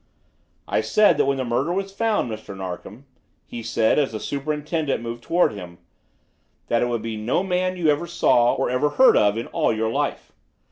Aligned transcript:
"I 0.67 0.81
said 0.81 1.17
that 1.19 1.25
when 1.25 1.37
the 1.37 1.45
murderer 1.45 1.75
was 1.75 1.91
found, 1.93 2.27
Mr. 2.31 2.57
Narkom," 2.57 3.05
he 3.45 3.61
said 3.61 3.99
as 3.99 4.11
the 4.13 4.19
superintendent 4.19 5.03
moved 5.03 5.23
toward 5.23 5.53
him, 5.53 5.77
"it 6.69 6.87
would 6.87 7.03
be 7.03 7.17
no 7.17 7.43
man 7.43 7.77
you 7.77 7.89
ever 7.89 8.07
saw 8.07 8.55
or 8.55 8.67
ever 8.67 8.89
heard 8.97 9.15
of 9.15 9.37
in 9.37 9.45
all 9.45 9.71
your 9.71 9.91
life. 9.91 10.31